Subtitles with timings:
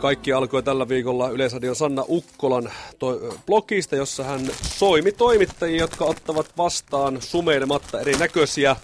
[0.00, 6.46] Kaikki alkoi tällä viikolla Yleisradion Sanna Ukkolan to- blogista, jossa hän soimi toimittajia, jotka ottavat
[6.56, 8.76] vastaan sumeilematta erinäköisiä,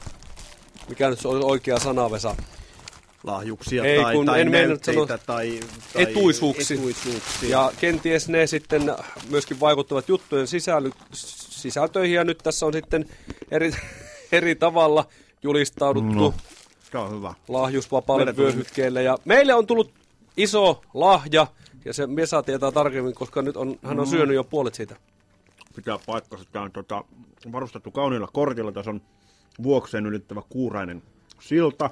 [0.89, 2.37] mikä nyt on oikea sana, Vesa,
[3.25, 5.61] lahjuksia Ei, tai, kun tai en näytteitä sanoa tai, tai
[6.03, 6.77] etuisuuksia.
[6.77, 7.49] etuisuuksia.
[7.51, 8.95] Ja kenties ne sitten
[9.31, 10.93] myöskin vaikuttavat juttujen sisälly-
[11.51, 13.09] sisältöihin, ja nyt tässä on sitten
[13.51, 13.73] eri,
[14.33, 15.07] eri tavalla
[15.43, 16.35] julistauduttu
[16.93, 17.09] No.
[17.11, 17.35] Hyvä.
[17.49, 19.03] lahjusvapaalle vyöhykkeelle.
[19.03, 19.91] Ja meille on tullut
[20.37, 21.47] iso lahja,
[21.85, 24.01] ja se Mesa tietää tarkemmin, koska nyt on, hän Mm.
[24.01, 24.97] on syönyt jo puolet siitä.
[25.77, 26.45] Pitää paikkansa.
[26.53, 27.05] Tämä on tota,
[27.53, 28.73] varustettu kauniilla kortilla.
[28.73, 29.01] Tässä on
[29.63, 31.03] vuokseen ylittävä kuurainen
[31.41, 31.91] silta.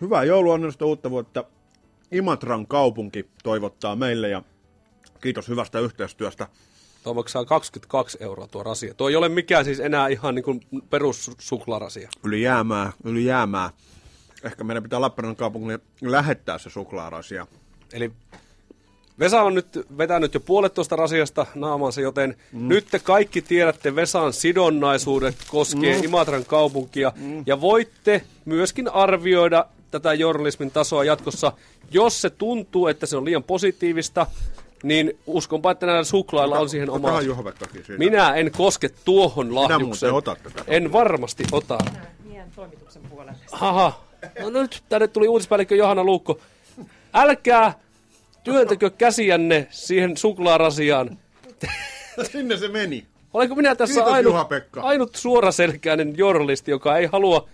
[0.00, 1.44] Hyvää jouluonnelusta uutta vuotta.
[2.12, 4.42] Imatran kaupunki toivottaa meille ja
[5.20, 6.48] kiitos hyvästä yhteistyöstä.
[7.04, 8.94] Tuo maksaa 22 euroa tuo rasia.
[8.94, 12.08] Tuo ei ole mikään siis enää ihan niin kuin perussuklaarasia.
[12.24, 13.70] Yli jäämää, yli jäämää.
[14.42, 17.46] Ehkä meidän pitää Lappeenrannan kaupungille lähettää se suklaarasia.
[17.92, 18.12] Eli
[19.18, 22.68] Vesa on nyt vetänyt jo puolet tuosta rasiasta naamaansa, joten mm.
[22.68, 26.04] nyt te kaikki tiedätte Vesan sidonnaisuudet koskien mm.
[26.04, 27.12] Imatran kaupunkia.
[27.16, 27.42] Mm.
[27.46, 31.52] Ja voitte myöskin arvioida tätä journalismin tasoa jatkossa.
[31.90, 34.26] Jos se tuntuu, että se on liian positiivista,
[34.82, 37.08] niin uskonpa, että näillä suklailla on siihen oma...
[37.98, 40.12] Minä en koske tuohon lahjukseen.
[40.66, 41.78] En varmasti ota.
[42.56, 43.34] Toimituksen puolelle.
[43.52, 44.04] Haha.
[44.40, 46.40] No nyt tänne tuli uutispäällikkö Johanna Luukko.
[47.14, 47.74] Älkää
[48.44, 51.18] työntäkö käsiänne siihen suklaarasiaan.
[52.32, 53.06] Sinne se meni.
[53.34, 54.80] Olenko minä tässä Kiitos, ainut, Juha-Pekka.
[54.80, 57.48] ainut suoraselkäinen journalisti, joka ei halua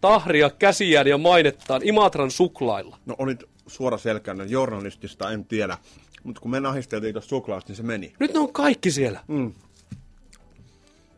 [0.00, 2.98] tahria käsiään ja mainettaan Imatran suklailla?
[3.06, 5.78] No olit suoraselkäinen journalistista, en tiedä.
[6.24, 8.14] Mutta kun me nahisteltiin tuosta suklaasta, niin se meni.
[8.20, 9.20] Nyt ne on kaikki siellä.
[9.28, 9.52] Mm.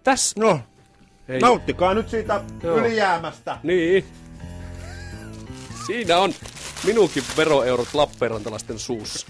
[0.05, 0.41] Tässä.
[0.41, 0.61] No,
[1.29, 1.41] Hei.
[1.41, 2.79] nauttikaa nyt siitä Joo.
[2.79, 3.59] ylijäämästä.
[3.63, 4.05] Niin.
[5.87, 6.35] Siinä on
[6.85, 9.27] minunkin veroeurot Lappeenrantalaisten suussa.